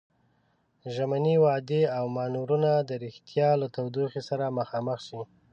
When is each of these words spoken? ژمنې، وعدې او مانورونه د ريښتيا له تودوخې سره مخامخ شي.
ژمنې، 0.95 1.35
وعدې 1.43 1.81
او 1.97 2.05
مانورونه 2.17 2.71
د 2.89 2.91
ريښتيا 3.03 3.49
له 3.61 3.67
تودوخې 3.75 4.21
سره 4.29 4.45
مخامخ 4.59 4.99
شي. 5.07 5.21